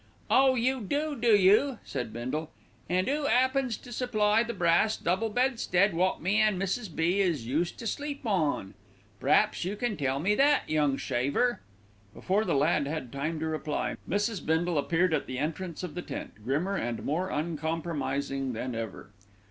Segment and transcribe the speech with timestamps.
[0.31, 0.55] "Oh!
[0.55, 2.49] you do, do you?" said Bindle,
[2.89, 6.95] "an' who 'appens to supply the brass double bedstead wot me and Mrs.
[6.95, 7.19] B.
[7.19, 8.73] is used to sleep on.
[9.19, 11.61] P'raps you can tell me that, young shaver?"
[12.15, 14.43] Before the lad had time to reply, Mrs.
[14.43, 19.11] Bindle appeared at the entrance of the tent, grimmer and more uncompromising than ever.